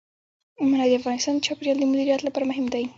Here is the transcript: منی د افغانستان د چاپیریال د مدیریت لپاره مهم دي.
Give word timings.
منی 0.69 0.87
د 0.89 0.93
افغانستان 0.99 1.35
د 1.37 1.43
چاپیریال 1.45 1.77
د 1.79 1.83
مدیریت 1.91 2.21
لپاره 2.23 2.49
مهم 2.51 2.65
دي. 2.73 2.83